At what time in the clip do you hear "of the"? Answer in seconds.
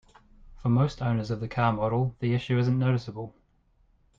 1.29-1.47